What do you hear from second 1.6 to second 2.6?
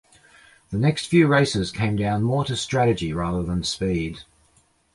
came down more to